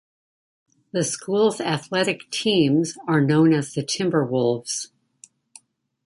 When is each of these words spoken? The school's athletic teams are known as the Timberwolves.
The 0.93 1.03
school's 1.03 1.61
athletic 1.61 2.31
teams 2.31 2.97
are 3.07 3.21
known 3.21 3.53
as 3.53 3.75
the 3.75 3.83
Timberwolves. 3.83 4.87